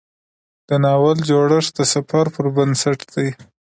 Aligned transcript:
د 0.67 0.69
ناول 0.83 1.17
جوړښت 1.29 1.73
د 1.77 1.79
سفر 1.93 2.25
پر 2.35 2.45
بنسټ 2.55 2.99
دی. 3.13 3.29